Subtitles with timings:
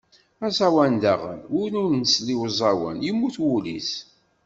[0.45, 3.91] Aẓawan daɣen win ur nsell i uẓawan yemmut wul-is.